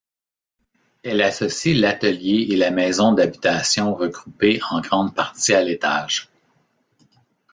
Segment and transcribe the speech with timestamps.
[1.03, 6.27] Elle associe l'atelier et la maison d'habitation regroupée en grande partie à l'étage.